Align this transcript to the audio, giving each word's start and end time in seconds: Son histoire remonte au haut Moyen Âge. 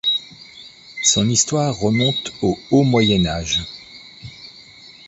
Son 1.03 1.29
histoire 1.29 1.75
remonte 1.77 2.31
au 2.41 2.57
haut 2.71 2.81
Moyen 2.81 3.27
Âge. 3.27 3.59